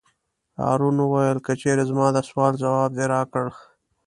هارون 0.61 0.95
وویل: 1.01 1.37
که 1.45 1.53
چېرې 1.61 1.83
زما 1.89 2.07
د 2.13 2.17
سوال 2.29 2.53
ځواب 2.63 2.89
دې 2.97 3.05
راکړ. 3.13 3.47